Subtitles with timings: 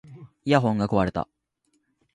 [0.45, 1.27] イヤホンが壊れた